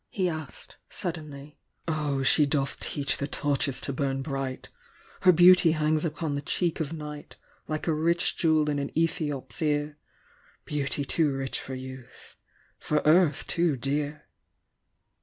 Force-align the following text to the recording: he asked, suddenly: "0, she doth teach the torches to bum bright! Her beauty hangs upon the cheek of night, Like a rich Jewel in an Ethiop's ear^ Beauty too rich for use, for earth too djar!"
he 0.09 0.27
asked, 0.27 0.77
suddenly: 0.89 1.59
"0, 1.87 2.23
she 2.23 2.47
doth 2.47 2.79
teach 2.79 3.17
the 3.17 3.27
torches 3.27 3.79
to 3.79 3.93
bum 3.93 4.23
bright! 4.23 4.69
Her 5.21 5.31
beauty 5.31 5.73
hangs 5.73 6.03
upon 6.03 6.33
the 6.33 6.41
cheek 6.41 6.79
of 6.79 6.91
night, 6.91 7.35
Like 7.67 7.85
a 7.85 7.93
rich 7.93 8.35
Jewel 8.35 8.67
in 8.67 8.79
an 8.79 8.89
Ethiop's 8.97 9.61
ear^ 9.61 9.97
Beauty 10.65 11.05
too 11.05 11.31
rich 11.31 11.59
for 11.59 11.75
use, 11.75 12.35
for 12.79 13.03
earth 13.05 13.45
too 13.45 13.77
djar!" 13.77 14.23